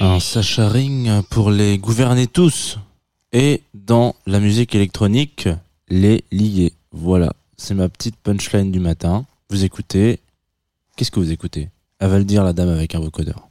[0.00, 2.78] Un Sacha Ring pour les gouverner tous.
[3.32, 5.48] Et dans la musique électronique,
[5.88, 6.72] les lier.
[6.92, 9.26] Voilà, c'est ma petite punchline du matin.
[9.50, 10.20] Vous écoutez.
[10.96, 11.68] Qu'est-ce que vous écoutez?
[11.98, 13.45] Elle va le dire la dame avec un vocodeur.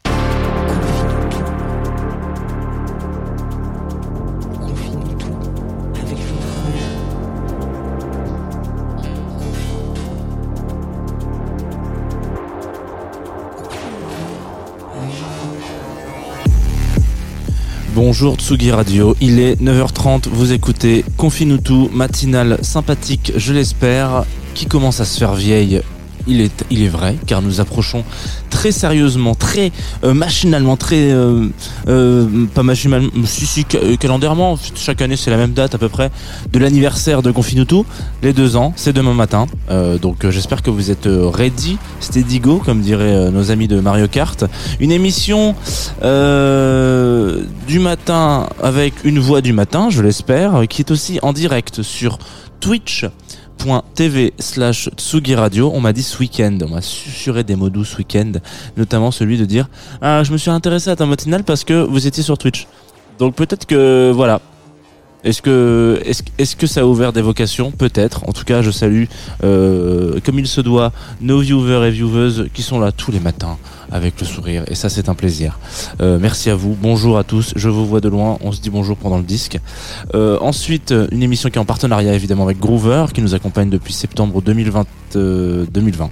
[18.08, 24.67] Bonjour Tsugi Radio, il est 9h30, vous écoutez Confine-nous tout, matinale sympathique, je l'espère, qui
[24.67, 25.81] commence à se faire vieille.
[26.28, 28.04] Il est, il est vrai, car nous approchons
[28.50, 29.72] très sérieusement, très
[30.04, 31.48] euh, machinalement, très euh,
[31.88, 34.58] euh, pas machinalement, si si euh, calendairement.
[34.76, 36.09] Chaque année c'est la même date à peu près
[36.52, 37.84] de l'anniversaire de Confinutu,
[38.23, 39.46] les deux ans, c'est demain matin.
[39.70, 43.80] Euh, donc euh, j'espère que vous êtes ready, steady go comme diraient nos amis de
[43.80, 44.46] Mario Kart.
[44.80, 45.53] Une émission
[46.02, 52.18] du matin avec une voix du matin, je l'espère, qui est aussi en direct sur
[52.59, 53.06] Twitch
[53.93, 55.35] tv slash Tsugi.
[55.61, 58.33] On m'a dit ce week-end, on m'a susurré des mots doux ce week-end,
[58.77, 59.67] notamment celui de dire
[60.01, 62.67] Ah, je me suis intéressé à ta matinale parce que vous étiez sur Twitch.
[63.19, 64.41] Donc peut-être que, voilà.
[65.25, 66.02] Est-ce que,
[66.38, 68.30] est-ce que ça a ouvert des vocations Peut-être.
[68.30, 69.06] En tout cas, je salue,
[69.44, 73.58] euh, comme il se doit, nos viewers et vieweuses qui sont là tous les matins
[73.91, 74.64] avec le sourire.
[74.68, 75.59] Et ça, c'est un plaisir.
[76.00, 76.78] Euh, merci à vous.
[76.80, 77.53] Bonjour à tous.
[77.56, 78.38] Je vous vois de loin.
[78.41, 79.59] On se dit bonjour pendant le disque.
[80.14, 83.94] Euh, ensuite, une émission qui est en partenariat évidemment avec Groover, qui nous accompagne depuis
[83.94, 84.85] septembre 2020.
[85.16, 86.09] euh, 2020.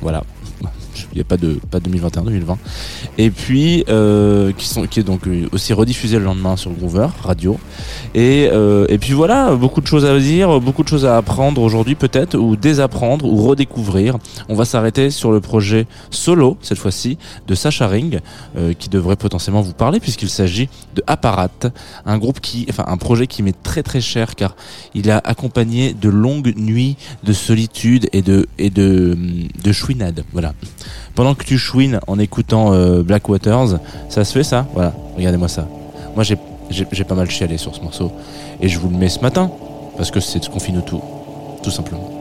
[0.00, 0.24] Voilà.
[1.12, 2.58] Il n'y a pas de pas 2021 2020
[3.18, 7.08] et puis euh, qui sont qui est donc euh, aussi rediffusé le lendemain sur Groover
[7.22, 7.58] Radio.
[8.14, 11.62] Et euh, et puis voilà beaucoup de choses à dire beaucoup de choses à apprendre
[11.62, 14.18] aujourd'hui peut-être ou désapprendre ou redécouvrir.
[14.48, 18.20] On va s'arrêter sur le projet solo cette fois-ci de Sacha Ring
[18.78, 21.48] qui devrait potentiellement vous parler puisqu'il s'agit de Apparat.
[22.06, 24.56] Un groupe qui enfin un projet qui m'est très très cher car
[24.94, 29.16] il a accompagné de longues nuits de solitude et de et de
[29.62, 30.24] de chouinade.
[30.32, 30.54] Voilà
[31.14, 33.78] pendant que tu chouines en écoutant euh, Black Waters
[34.08, 34.66] ça se fait ça?
[34.74, 35.66] Voilà regardez-moi ça.
[36.14, 38.12] Moi j'ai pas mal chialé sur ce morceau.
[38.60, 39.50] Et je vous le mets ce matin
[39.96, 41.00] parce que c'est ce qu'on finit tout
[41.62, 42.13] tout simplement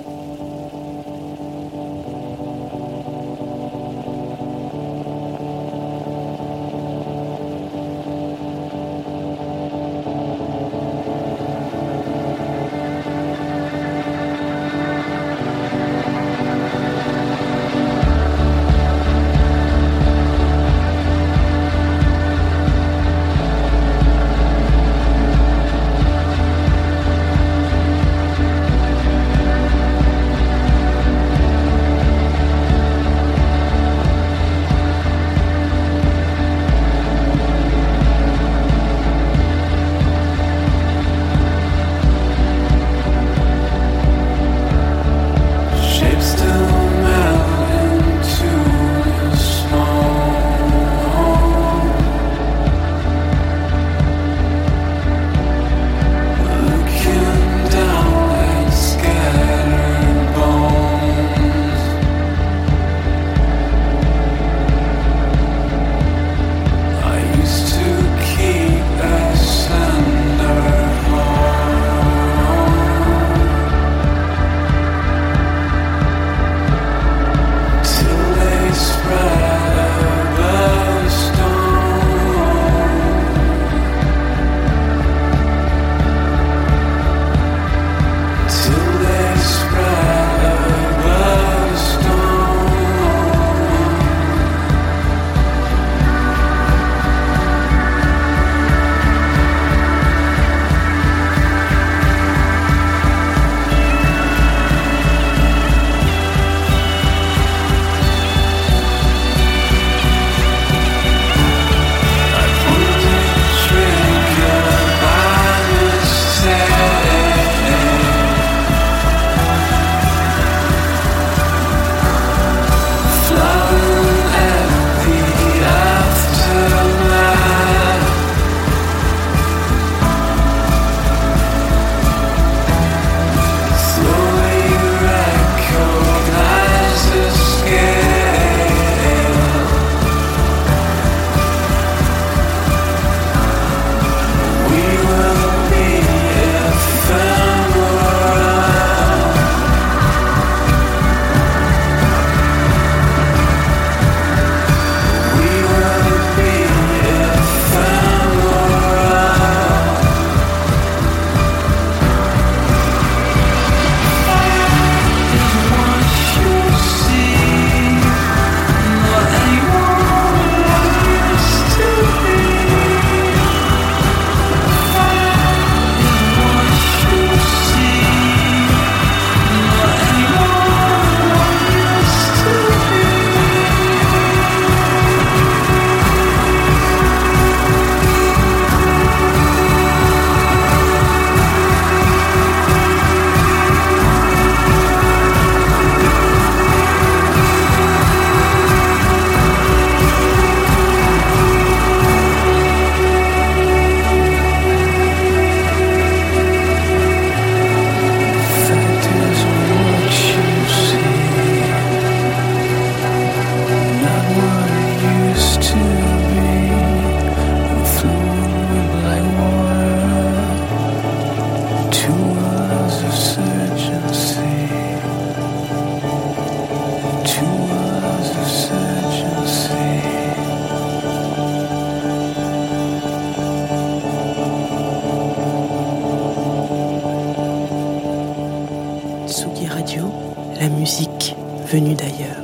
[241.72, 242.38] venu d'ailleurs.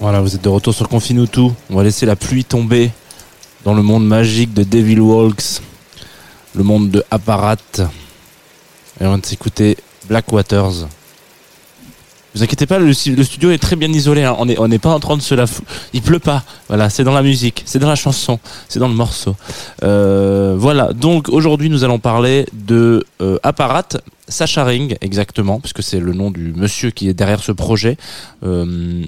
[0.00, 1.52] Voilà, vous êtes de retour sur Confine tout.
[1.70, 2.90] On va laisser la pluie tomber
[3.64, 5.60] dans le monde magique de Devil Walks,
[6.54, 7.56] le monde de Apparat.
[9.00, 9.76] Et on va s'écouter
[10.08, 10.86] Black Waters.
[12.34, 14.22] Vous inquiétez pas, le, studio est très bien isolé.
[14.24, 14.36] hein.
[14.38, 15.62] On n'est on n'est pas en train de se la fou-
[15.94, 16.44] Il pleut pas.
[16.68, 19.34] Voilà, c'est dans la musique, c'est dans la chanson, c'est dans le morceau.
[19.82, 20.92] Euh, voilà.
[20.92, 23.88] Donc aujourd'hui, nous allons parler de euh, Apparat,
[24.28, 27.96] Sacha Ring exactement, puisque c'est le nom du monsieur qui est derrière ce projet.
[28.42, 29.04] Euh,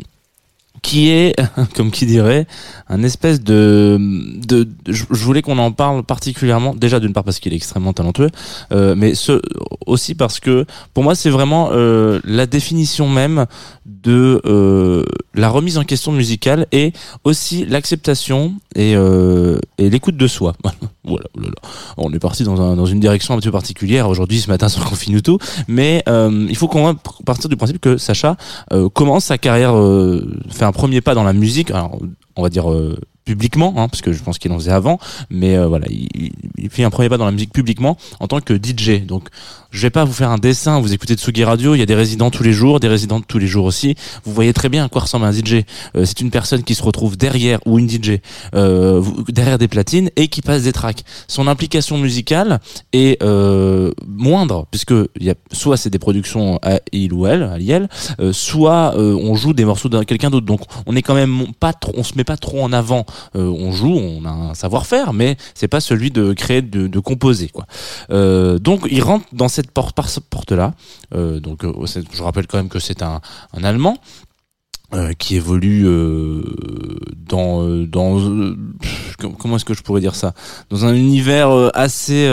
[0.82, 1.36] qui est,
[1.74, 2.46] comme qui dirait,
[2.88, 3.98] un espèce de,
[4.46, 8.30] de, je voulais qu'on en parle particulièrement, déjà d'une part parce qu'il est extrêmement talentueux,
[8.72, 9.40] euh, mais ce,
[9.86, 13.46] aussi parce que pour moi c'est vraiment euh, la définition même
[13.86, 15.04] de euh,
[15.34, 16.92] la remise en question musicale et
[17.24, 20.54] aussi l'acceptation et, euh, et l'écoute de soi.
[21.04, 21.70] voilà, oh là là.
[21.96, 24.68] on est parti dans, un, dans une direction un petit peu particulière aujourd'hui ce matin
[24.68, 26.94] sur Confinuto, mais euh, il faut qu'on
[27.24, 28.36] partir du principe que Sacha
[28.72, 29.74] euh, commence sa carrière,
[30.50, 31.98] fait un premier pas dans la musique, alors
[32.36, 32.96] on va dire euh,
[33.28, 36.08] publiquement, hein, parce que je pense qu'il en faisait avant, mais euh, voilà, il,
[36.56, 39.04] il- fait un premier pas dans la musique publiquement en tant que DJ.
[39.06, 39.28] Donc
[39.70, 41.94] je vais pas vous faire un dessin, vous écoutez Tsugi Radio, il y a des
[41.94, 43.96] résidents tous les jours, des résidentes tous les jours aussi.
[44.24, 45.64] Vous voyez très bien à quoi ressemble un DJ.
[45.96, 48.20] Euh, c'est une personne qui se retrouve derrière ou une DJ
[48.54, 51.04] euh, derrière des platines et qui passe des tracks.
[51.26, 52.60] Son implication musicale
[52.94, 57.58] est euh, moindre puisque y a soit c'est des productions à il ou elle, à
[57.58, 57.88] Liel,
[58.20, 60.46] euh, soit euh, on joue des morceaux d'un quelqu'un d'autre.
[60.46, 63.04] Donc on est quand même pas trop, on se met pas trop en avant.
[63.36, 67.48] Euh, on joue, on a un savoir-faire, mais c'est pas celui de créer, de, composer
[67.48, 67.66] quoi.
[68.10, 70.52] Euh, donc il rentre dans cette porte par cette porte
[71.40, 73.96] donc euh, c'est- je rappelle quand même que c'est un Allemand.
[74.94, 76.42] Euh, qui évolue euh,
[77.28, 78.56] dans euh, dans euh,
[79.38, 80.32] comment est-ce que je pourrais dire ça?
[80.70, 82.28] Dans un univers euh, assez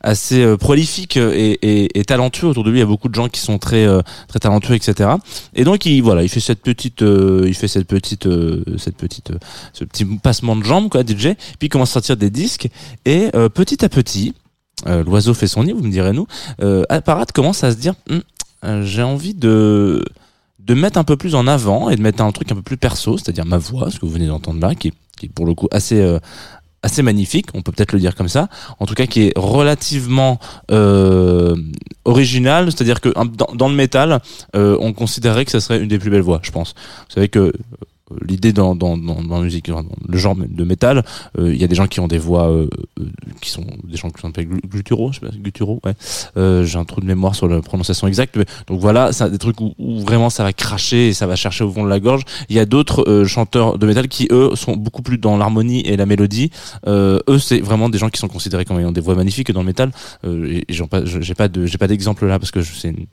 [0.00, 2.48] assez prolifique et, et, et talentueux.
[2.48, 3.86] Autour de lui il y a beaucoup de gens qui sont très
[4.26, 5.10] très talentueux etc
[5.54, 8.28] et donc il voilà il fait cette petite il fait cette petite
[8.76, 9.32] cette petite
[9.72, 12.68] ce petit passement de jambes quoi DJ puis il commence à sortir des disques.
[13.04, 14.34] Et petit à petit
[14.86, 16.26] l'oiseau fait son nid vous me direz nous
[16.62, 17.94] euh, Apparat commence à se dire
[18.64, 20.04] euh, j'ai envie de
[20.68, 22.76] de mettre un peu plus en avant et de mettre un truc un peu plus
[22.76, 25.66] perso, c'est-à-dire ma voix, ce que vous venez d'entendre là, qui est, pour le coup
[25.72, 26.18] assez euh,
[26.82, 28.48] assez magnifique, on peut peut-être le dire comme ça,
[28.78, 30.38] en tout cas qui est relativement
[30.70, 31.56] euh,
[32.04, 33.08] original, c'est-à-dire que
[33.54, 34.20] dans, le métal,
[34.54, 36.74] euh, on considérerait que ça serait une des plus belles voix, je pense.
[37.08, 37.52] Vous savez que
[38.26, 41.04] l'idée dans, dans, dans, dans la musique, dans le genre de métal,
[41.38, 42.68] euh, il y a des gens qui ont des voix euh,
[43.00, 43.04] euh,
[43.40, 45.32] qui sont des gens qui glu- gutturaux, je sais pas,
[45.88, 45.94] ouais.
[46.36, 49.38] Euh, J'ai un trou de mémoire sur la prononciation exacte, mais donc voilà, ça des
[49.38, 52.00] trucs où, où vraiment ça va cracher et ça va chercher au fond de la
[52.00, 52.22] gorge.
[52.48, 55.80] Il y a d'autres euh, chanteurs de métal qui eux sont beaucoup plus dans l'harmonie
[55.80, 56.50] et la mélodie.
[56.86, 59.66] Eux, c'est vraiment des gens qui sont considérés comme ayant des voix magnifiques dans le
[59.66, 59.90] métal.
[60.24, 63.06] Et j'en pas- j'ai pas de j'ai pas d'exemple là parce que c'est une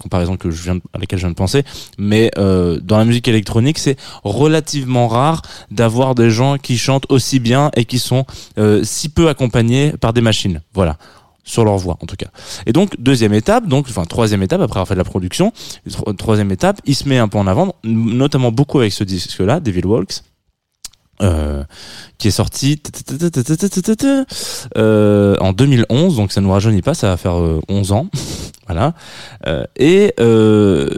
[0.00, 1.64] comparaison que je viens de- à laquelle je viens de penser.
[1.98, 7.38] Mais euh, dans la musique électronique, c'est relativement rare d'avoir des gens qui chantent aussi
[7.40, 8.24] bien et qui sont
[8.58, 10.60] euh, si peu accompagnés par des machines.
[10.74, 10.96] Voilà
[11.44, 12.28] sur leur voix en tout cas.
[12.66, 15.52] Et donc deuxième étape, donc enfin troisième étape après avoir fait de la production,
[15.90, 19.58] tro- troisième étape, il se met un peu en avant, notamment beaucoup avec ce disque-là,
[19.58, 20.20] Devil Walks.
[21.20, 21.62] Euh,
[22.18, 22.80] qui est sorti
[24.76, 28.06] euh, en 2011, donc ça ne nous rajeunit pas, ça va faire euh, 11 ans,
[28.66, 28.94] voilà.
[29.46, 30.88] Euh, et euh,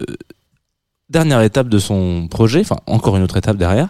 [1.09, 3.89] dernière étape de son projet, enfin encore une autre étape derrière,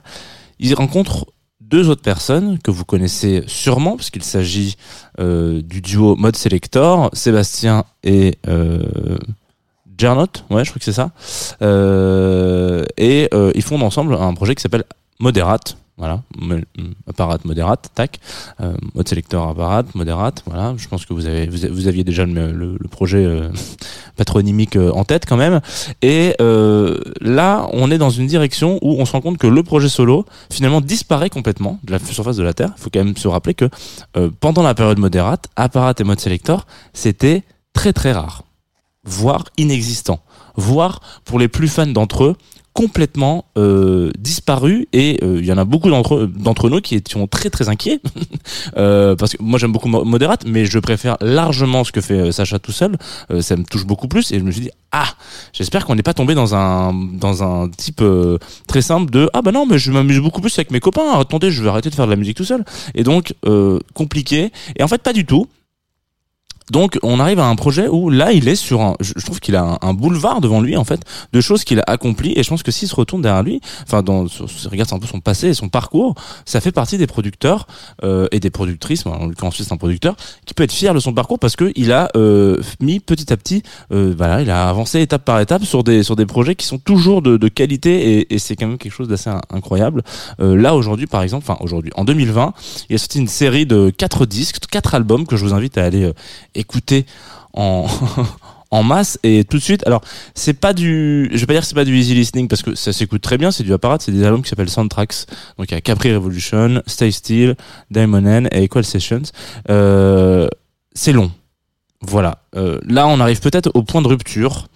[0.58, 1.26] il rencontre
[1.60, 4.76] deux autres personnes que vous connaissez sûrement, puisqu'il s'agit
[5.18, 8.38] euh, du duo Mode Selector, Sébastien et
[9.96, 11.10] Gernot, ouais, je crois que c'est ça.
[12.98, 14.84] Et ils fondent ensemble un projet qui s'appelle
[15.20, 15.76] Moderate.
[15.96, 16.56] Voilà, mo-
[17.08, 18.18] apparat modérate, tac,
[18.60, 20.74] euh, mode sélecteur apparat, modérate, voilà.
[20.76, 23.48] Je pense que vous avez, vous, aviez déjà le projet euh,
[24.16, 25.60] patronymique euh, en tête quand même.
[26.02, 29.62] Et euh, là, on est dans une direction où on se rend compte que le
[29.62, 32.72] projet solo finalement disparaît complètement de la surface de la Terre.
[32.76, 33.68] Il faut quand même se rappeler que
[34.16, 38.42] euh, pendant la période modérate, apparat et mode sélecteur, c'était très très rare,
[39.04, 40.20] voire inexistant,
[40.56, 42.36] voire pour les plus fans d'entre eux
[42.74, 47.26] complètement euh, disparu et euh, il y en a beaucoup d'entre d'entre nous qui étions
[47.26, 48.00] très très inquiets.
[48.76, 52.14] Euh, parce que moi j'aime beaucoup Mo- Moderate mais je préfère largement ce que fait
[52.18, 52.96] euh, Sacha tout seul.
[53.30, 55.06] Euh, ça me touche beaucoup plus et je me suis dit ah
[55.52, 58.02] j'espère qu'on n'est pas tombé dans un dans un type
[58.66, 61.18] très simple de ah bah non mais je m'amuse beaucoup plus avec mes copains.
[61.18, 62.64] Attendez je vais arrêter de faire de la musique tout seul.
[62.94, 63.34] Et donc
[63.94, 64.52] compliqué.
[64.76, 65.46] Et en fait pas du tout
[66.70, 69.54] Donc on arrive à un projet où là il est sur un, je trouve qu'il
[69.54, 71.00] a un, boulevard devant lui en fait
[71.32, 74.02] de choses qu'il a accomplies et je pense que s'il se retourne derrière lui, enfin
[74.02, 74.26] dans
[74.70, 76.14] regarde un peu son passé et son parcours,
[76.46, 77.66] ça fait partie des producteurs
[78.02, 80.16] euh, et des productrices, en l'occurrence c'est un producteur
[80.46, 83.36] qui peut être fier de son parcours parce que il a euh, mis petit à
[83.36, 86.66] petit, euh, voilà, il a avancé étape par étape sur des sur des projets qui
[86.66, 90.02] sont toujours de, de qualité et, et c'est quand même quelque chose d'assez in- incroyable.
[90.40, 92.54] Euh, là aujourd'hui par exemple, enfin aujourd'hui en 2020,
[92.88, 95.84] il a sorti une série de quatre disques, quatre albums que je vous invite à
[95.84, 96.10] aller
[96.54, 97.06] écouter
[97.52, 97.86] en
[98.70, 99.18] en masse.
[99.22, 100.02] Et tout de suite alors
[100.34, 102.74] c'est pas du je vais pas dire que c'est pas du easy listening parce que
[102.74, 105.26] ça s'écoute très bien c'est du apparat c'est des albums qui s'appellent soundtracks.
[105.58, 107.54] Donc il y a Capri Revolution Stay Still
[107.90, 109.22] Diamond N et Equal Sessions.
[109.70, 110.48] Euh,
[110.94, 111.30] c'est long.
[112.00, 112.42] Voilà.
[112.56, 114.68] Euh, là on arrive peut-être au point de rupture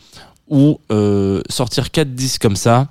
[0.49, 2.88] où euh, sortir quatre disques comme ça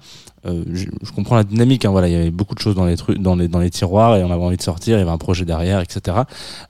[0.47, 2.97] euh, je, comprends la dynamique hein, voilà il y avait beaucoup de choses dans les
[2.97, 5.45] trucs dans les tiroirs et on avait envie de sortir il y avait un projet
[5.45, 6.17] derrière etc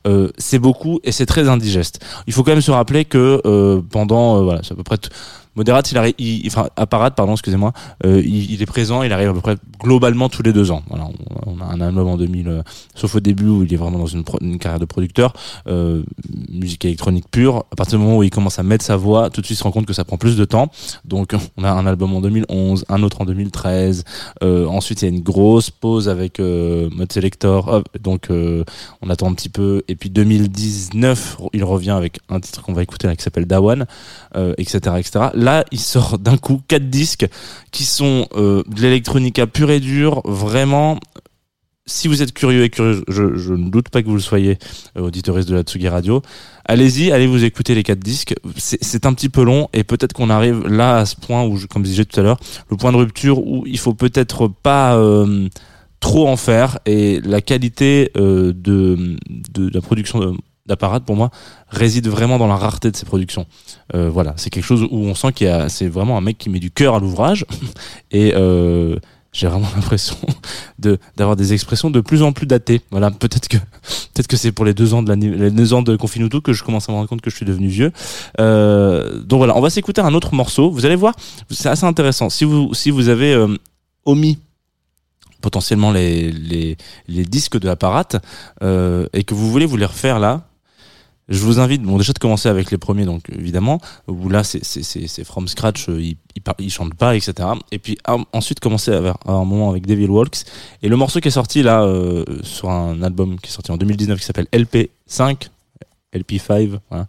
[0.06, 2.00] euh, c'est beaucoup et c'est très indigeste.
[2.28, 4.98] Il faut quand même se rappeler que euh, pendant voilà c'est à peu près
[5.64, 6.14] t- Moderate, il arrive,
[6.48, 7.74] enfin, Apparat, pardon, excusez-moi,
[8.06, 10.82] euh, il, est présent, il arrive à peu près globalement tous les deux ans.
[10.88, 11.10] Voilà,
[11.46, 12.62] on, a un album en 2000, euh,
[12.96, 14.24] sauf au début où il est vraiment dans une,
[14.60, 15.34] carrière de producteur,
[15.68, 16.04] euh,
[16.50, 17.66] musique électronique pure.
[17.72, 19.60] À partir du moment où il commence à mettre sa voix, tout de suite il
[19.60, 20.72] se rend compte que ça prend plus de temps.
[21.04, 24.06] Donc on a un album en 2011, un autre en 2013.
[24.44, 27.84] Euh, ensuite il y a une grosse pause avec Mode Selector.
[28.00, 29.84] Donc on attend un petit peu.
[29.90, 33.86] Et puis 2019, il revient avec un titre qu'on va écouter là, qui s'appelle Dawan,
[34.58, 35.30] etc., etc.
[35.34, 37.28] Là, il sort d'un coup quatre disques
[37.72, 41.00] qui sont euh, de l'électronica pure et dure, vraiment.
[41.90, 44.58] Si vous êtes curieux et curieux, je, ne doute pas que vous le soyez,
[44.98, 46.22] euh, auditoriste de la Tsugi Radio,
[46.66, 48.36] allez-y, allez vous écouter les quatre disques.
[48.58, 51.66] C'est un petit peu long et peut-être qu'on arrive là à ce point où, je-
[51.68, 52.40] comme je disais tout à l'heure,
[52.70, 55.48] le point de rupture où il faut peut-être pas euh,
[56.02, 59.16] trop en faire et la qualité de
[59.56, 60.34] la production de-
[60.68, 61.32] d'apparat pour moi
[61.70, 63.46] réside vraiment dans la rareté de ces productions.
[63.94, 66.38] Euh, voilà, c'est quelque chose où on sent qu'il y a, c'est vraiment un mec
[66.38, 67.46] qui met du cœur à l'ouvrage
[68.12, 68.98] et euh,
[69.38, 70.16] j'ai vraiment l'impression
[70.80, 72.82] de d'avoir des expressions de plus en plus datées.
[72.92, 73.58] Voilà, peut-être que
[74.14, 76.64] peut-être que c'est pour les deux ans de les deux ans de Confinuto que je
[76.64, 77.92] commence à me rendre compte que je suis devenu vieux.
[78.40, 80.72] Euh, donc voilà, on va s'écouter un autre morceau.
[80.72, 81.14] Vous allez voir,
[81.50, 82.30] c'est assez intéressant.
[82.30, 83.56] Si vous si vous avez euh,
[84.06, 84.40] omis
[85.42, 88.08] potentiellement les, les, les disques de l'apparat
[88.64, 90.48] euh, et que vous voulez vous les refaire là,
[91.30, 95.24] je vous invite, bon déjà de commencer avec les premiers, donc évidemment, où là c'est
[95.26, 97.34] from scratch, euh, il il, par- il chante pas, etc.
[97.72, 97.98] Et puis
[98.32, 100.44] ensuite commencer à, à un moment avec Devil Walks
[100.84, 103.78] et le morceau qui est sorti là euh, sur un album qui est sorti en
[103.78, 105.48] 2019 qui s'appelle LP5,
[106.14, 107.08] LP5, voilà.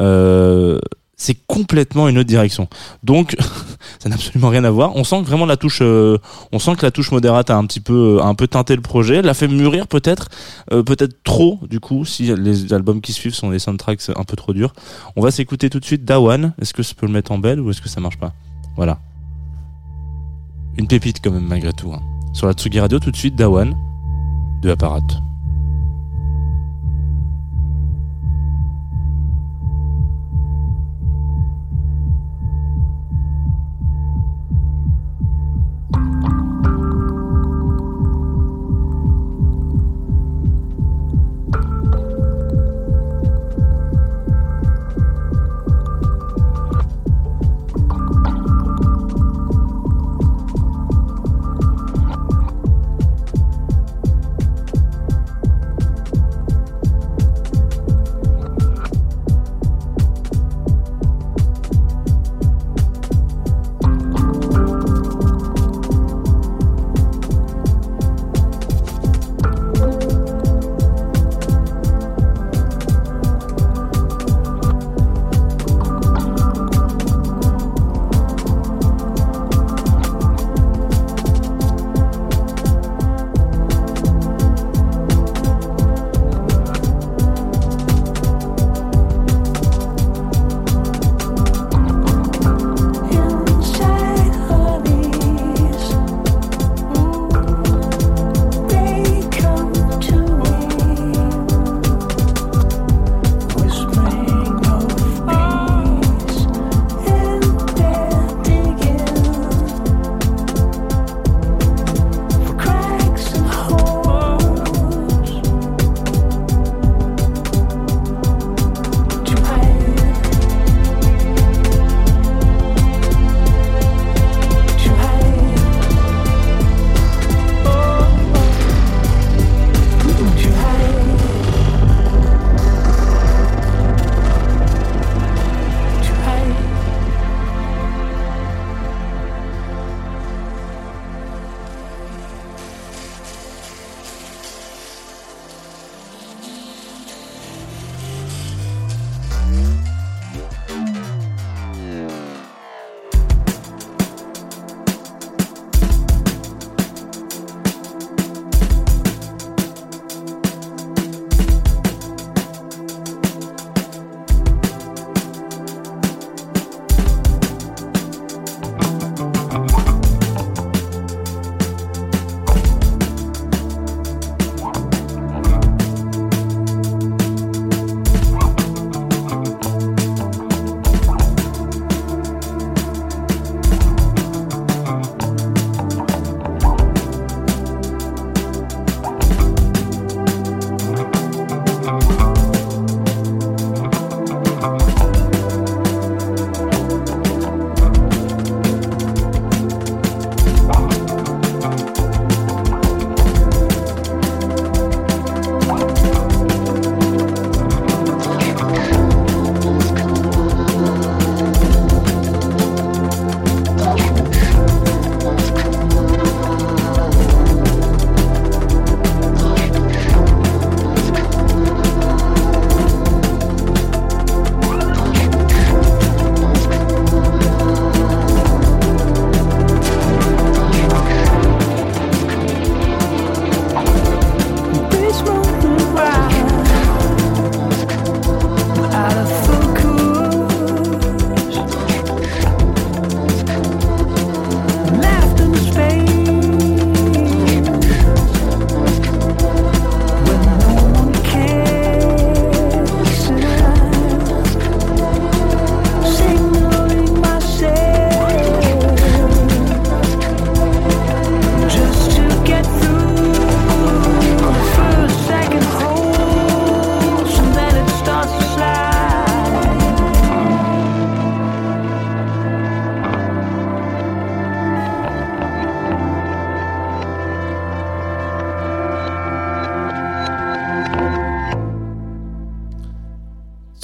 [0.00, 0.78] Euh,
[1.18, 2.68] c'est complètement une autre direction.
[3.02, 3.36] Donc,
[3.98, 4.94] ça n'a absolument rien à voir.
[4.96, 6.18] On sent que vraiment la touche, euh,
[6.52, 8.82] on sent que la touche modérate a un petit peu, a un peu teinté le
[8.82, 10.28] projet, l'a fait mûrir peut-être,
[10.72, 14.36] euh, peut-être trop du coup, si les albums qui suivent sont des soundtracks un peu
[14.36, 14.74] trop durs.
[15.16, 16.52] On va s'écouter tout de suite Dawan.
[16.60, 18.32] Est-ce que je peux le mettre en belle ou est-ce que ça marche pas?
[18.76, 18.98] Voilà.
[20.76, 21.90] Une pépite quand même malgré tout.
[21.94, 22.02] hein.
[22.34, 23.74] Sur la Tsugi Radio, tout de suite Dawan
[24.62, 25.00] de Apparat.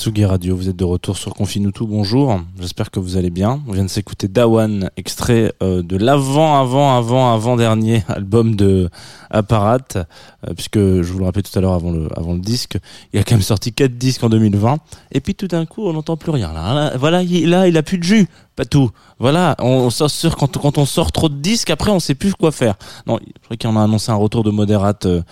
[0.02, 3.62] Tsugi Radio, vous êtes de retour sur Confinutu, bonjour, j'espère que vous allez bien.
[3.68, 8.90] On vient de s'écouter Dawan, extrait euh, de l'avant, avant, avant, avant dernier album de
[9.30, 10.04] Apparat, euh,
[10.56, 12.78] puisque je vous le rappelais tout à l'heure avant le, avant le disque,
[13.12, 14.78] il a quand même sorti quatre disques en 2020,
[15.12, 16.52] et puis tout d'un coup on n'entend plus rien.
[16.52, 18.90] Là, Là, voilà, il, là il a plus de jus, pas tout.
[19.18, 22.52] Voilà, on sur quand, quand on sort trop de disques, après on sait plus quoi
[22.52, 22.74] faire.
[23.06, 25.22] Non, je crois qu'on a annoncé un retour de Moderate euh,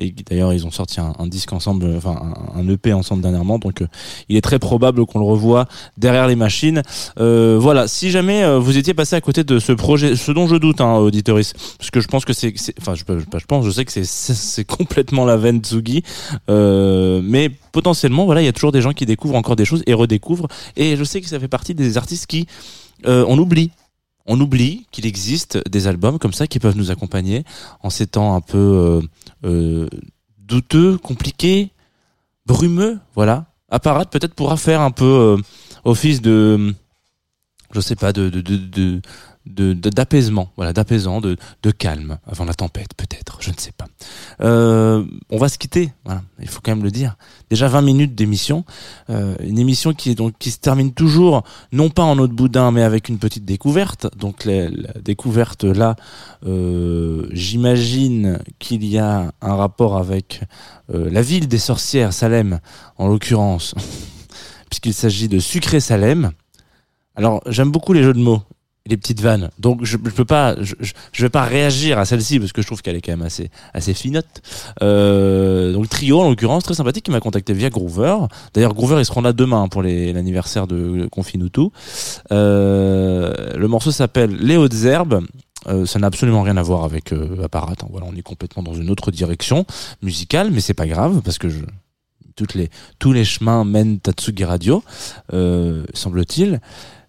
[0.00, 3.82] et d'ailleurs ils ont sorti un, disque ensemble, euh, enfin un, EP ensemble dernièrement, donc
[3.82, 3.86] euh,
[4.28, 5.66] il est très probable qu'on le revoie
[5.96, 6.82] derrière les machines.
[7.18, 10.56] Euh, voilà, si jamais vous étiez passé à côté de ce projet, ce dont je
[10.56, 13.84] doute, hein, auditoris, parce que je pense que c'est, enfin je, je pense, je sais
[13.84, 16.02] que c'est c'est complètement la veine Tsugi,
[16.48, 19.94] mais potentiellement voilà, il y a toujours des gens qui découvrent encore des choses et
[19.94, 22.46] redécouvrent, et je sais que ça fait partie des artistes qui
[23.06, 23.70] euh, on oublie.
[24.26, 27.44] On oublie qu'il existe des albums comme ça qui peuvent nous accompagner
[27.82, 29.00] en ces temps un peu euh,
[29.44, 29.88] euh,
[30.38, 31.70] douteux, compliqués,
[32.46, 33.46] brumeux, voilà.
[33.70, 35.36] Apparat peut-être pourra faire un peu
[35.84, 36.74] office de,
[37.72, 38.28] je sais pas, de
[39.46, 43.72] de- de- d'apaisement, voilà, d'apaisant, de, de calme avant la tempête, peut-être, je ne sais
[43.72, 43.86] pas.
[44.42, 45.92] Euh, on va se quitter,
[46.40, 47.16] il faut quand même le dire.
[47.48, 48.64] Déjà 20 minutes d'émission,
[49.08, 52.32] euh, une émission qui est donc qui se termine toujours non pas en eau de
[52.32, 54.06] boudin, mais avec une petite découverte.
[54.16, 54.68] Donc la,
[55.02, 55.96] découverte là,
[56.46, 60.42] euh, j'imagine qu'il y a un rapport avec
[60.92, 62.58] la ville des sorcières, Salem,
[62.98, 63.74] en l'occurrence,
[64.70, 66.32] puisqu'il s'agit de Sucré Salem.
[67.16, 68.42] Alors j'aime beaucoup les jeux de mots.
[68.90, 72.52] Les petites vannes, donc je, je peux pas, je, vais pas réagir à celle-ci parce
[72.52, 74.42] que je trouve qu'elle est quand même assez assez finote.
[74.82, 78.16] Euh, donc trio en l'occurrence très sympathique qui m'a contacté via Groover.
[78.52, 81.68] D'ailleurs Groover ils seront là demain pour l'anniversaire de Confinutu.
[82.32, 85.24] Euh, le morceau s'appelle Les hautes herbes.
[85.68, 87.74] Euh, ça n'a absolument rien à voir avec euh, Apparat.
[87.82, 87.86] hein.
[87.90, 89.66] Voilà, on est complètement dans une autre direction
[90.02, 91.60] musicale, mais c'est pas grave parce que je,
[92.36, 94.82] toutes les, tous les chemins mènent à Radio,
[95.32, 96.60] euh, semble-t-il.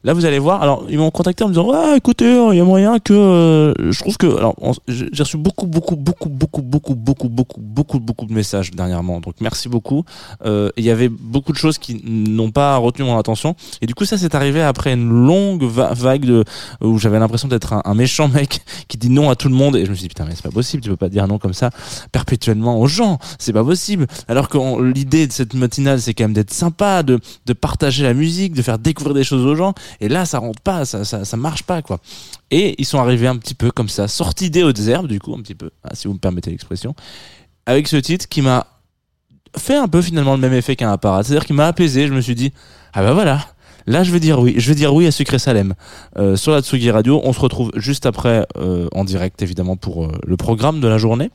[0.04, 0.64] Là, vous allez voir.
[0.64, 3.74] Alors, ils m'ont contacté en me disant, ouais, écoutez, il y a moyen que, euh,
[3.92, 4.56] je trouve que, alors,
[4.88, 9.20] j'ai reçu beaucoup, beaucoup, beaucoup, beaucoup, beaucoup, beaucoup, beaucoup, beaucoup, beaucoup de messages dernièrement.
[9.20, 10.04] Donc, merci beaucoup.
[10.46, 13.56] Euh, Il y avait beaucoup de choses qui n'ont pas retenu mon attention.
[13.82, 16.44] Et du coup, ça, c'est arrivé après une longue va- vague de,
[16.84, 19.76] où j'avais l'impression d'être un, méchant mec qui dit non à tout le monde.
[19.76, 20.82] Et je me suis dit, putain, mais c'est pas possible.
[20.82, 21.70] Tu peux pas dire non comme ça
[22.12, 23.20] perpétuellement aux gens.
[23.40, 24.08] C'est pas possible.
[24.28, 28.14] Alors que l'idée de cette matinale, c'est quand même d'être sympa, de, de partager la
[28.14, 29.74] musique, de faire découvrir des choses aux gens.
[30.00, 32.00] Et là, ça rentre pas, ça, ça, marche pas, quoi.
[32.50, 35.34] Et ils sont arrivés un petit peu comme ça, sortis des hautes herbes, du coup,
[35.34, 36.96] un petit peu, hein, si vous me permettez l'expression,
[37.66, 38.68] avec ce titre qui m'a
[39.58, 41.24] fait un peu finalement le même effet qu'un apparat.
[41.24, 42.08] C'est-à-dire qu'il m'a apaisé.
[42.08, 42.54] Je me suis dit,
[42.94, 43.46] ah bah voilà.
[43.88, 44.56] Là, je vais dire oui.
[44.58, 45.74] Je vais dire oui à Sucré Salem
[46.18, 47.22] euh, sur la Tsugi Radio.
[47.24, 50.98] On se retrouve juste après euh, en direct, évidemment, pour euh, le programme de la
[50.98, 51.30] journée.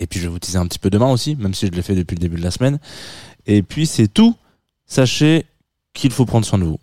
[0.00, 1.82] Et puis, je vais vous teaser un petit peu demain aussi, même si je l'ai
[1.82, 2.78] fait depuis le début de la semaine.
[3.46, 4.36] Et puis, c'est tout.
[4.86, 5.44] Sachez
[5.92, 6.78] qu'il faut prendre soin de vous.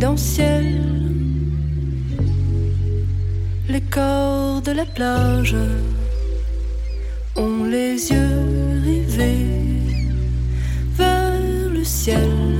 [0.00, 0.80] Confidentiels.
[3.68, 5.54] Les corps de la plage
[7.36, 9.46] ont les yeux rivés
[10.96, 12.59] vers le ciel.